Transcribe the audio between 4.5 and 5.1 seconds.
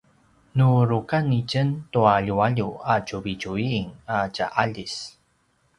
aljis